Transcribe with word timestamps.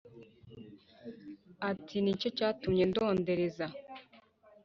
Ati: 1.69 1.95
"Ni 2.01 2.13
cyo 2.19 2.29
cyatumye 2.37 2.83
ndondereza! 2.89 3.65